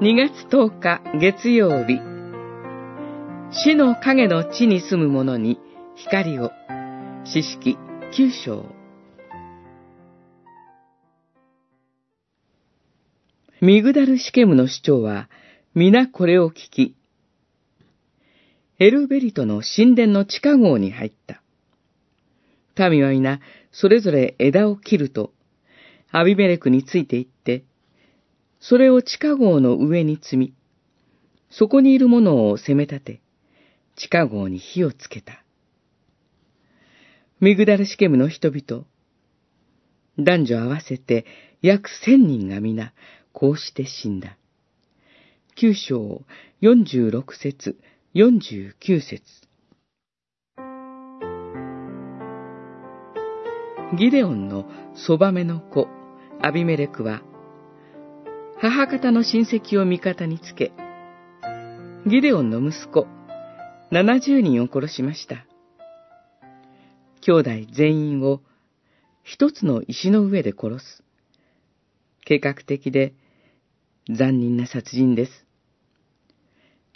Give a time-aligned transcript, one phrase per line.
[0.00, 1.98] 2月10日月曜日
[3.50, 5.58] 死の影の地に住む者に
[5.96, 6.52] 光を
[7.24, 7.76] 四式
[8.12, 8.64] 九章
[13.60, 15.28] ミグダルシケムの主張は
[15.74, 16.94] 皆これを聞き
[18.78, 21.42] エルベリトの神殿の地下壕に入った。
[22.88, 23.40] 民は皆
[23.72, 25.32] それぞれ枝を切ると、
[26.12, 27.64] アビメレクについて行って、
[28.60, 30.54] それを地下壕の上に積み、
[31.50, 33.20] そこにいるものを攻め立て、
[33.96, 35.44] 地下壕に火をつけた。
[37.40, 38.84] ミグダルシケムの人々、
[40.18, 41.24] 男女合わせて
[41.62, 42.92] 約千人が皆、
[43.32, 44.36] こうして死んだ。
[45.54, 46.22] 九章
[46.60, 47.78] 四十六節、
[48.12, 49.22] 四十九節。
[53.96, 55.88] ギデオンのそばめの子、
[56.42, 57.22] アビメレクは、
[58.60, 60.72] 母方の親戚を味方につけ、
[62.08, 63.06] ギデオンの息子、
[63.92, 65.46] 70人を殺しました。
[67.20, 68.40] 兄弟全員を
[69.22, 71.04] 一つの石の上で殺す。
[72.24, 73.14] 計画的で
[74.10, 75.46] 残忍な殺人です。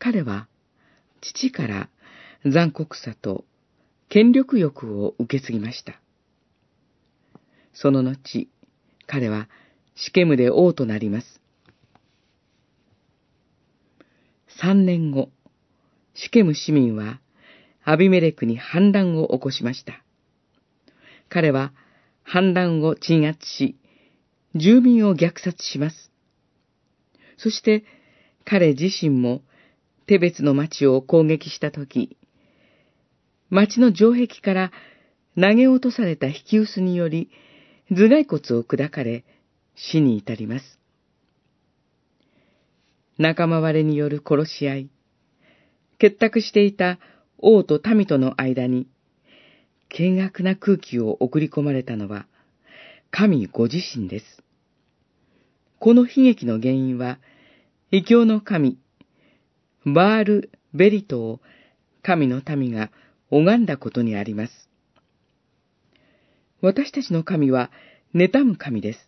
[0.00, 0.48] 彼は
[1.20, 1.88] 父から
[2.44, 3.44] 残酷さと
[4.08, 6.00] 権力欲を受け継ぎました。
[7.72, 8.48] その後、
[9.06, 9.48] 彼は
[9.94, 11.43] シケムで王となります。
[14.60, 15.30] 三年後、
[16.14, 17.20] シケム市民は
[17.82, 20.04] アビメレクに反乱を起こしました。
[21.28, 21.72] 彼は
[22.22, 23.76] 反乱を鎮圧し、
[24.54, 26.12] 住民を虐殺します。
[27.36, 27.84] そして
[28.44, 29.42] 彼自身も
[30.06, 32.16] 手別の町を攻撃したとき、
[33.50, 34.72] 町の城壁から
[35.36, 37.30] 投げ落とされた引き薄により
[37.90, 39.24] 頭蓋骨を砕かれ
[39.74, 40.78] 死に至ります。
[43.18, 44.90] 仲間割れによる殺し合い、
[45.98, 46.98] 結託していた
[47.38, 48.88] 王と民との間に、
[49.90, 52.26] 険悪な空気を送り込まれたのは、
[53.10, 54.42] 神ご自身です。
[55.78, 57.20] この悲劇の原因は、
[57.92, 58.78] 異教の神、
[59.86, 61.40] バール・ベリトを
[62.02, 62.90] 神の民が
[63.30, 64.68] 拝んだことにあります。
[66.60, 67.70] 私たちの神は、
[68.14, 68.98] 妬む神です。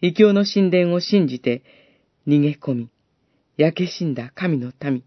[0.00, 1.62] 異教の神殿を信じて、
[2.26, 2.90] 逃げ込み、
[3.56, 5.02] 焼け死んだ神の民。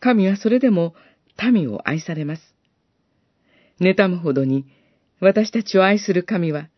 [0.00, 0.94] 神はそれでも
[1.52, 2.42] 民を愛されます。
[3.80, 4.66] 妬むほどに
[5.20, 6.68] 私たちを愛する神は、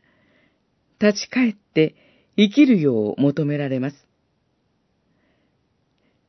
[1.01, 1.95] 立ち返って
[2.37, 3.97] 生きるよう求められます。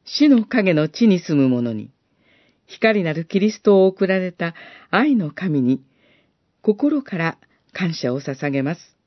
[0.06, 1.92] 死の影の地に住む者に、
[2.66, 4.56] 光なるキリストを送られた
[4.90, 5.84] 愛の神に、
[6.62, 7.38] 心から
[7.74, 8.99] 感謝を捧げます。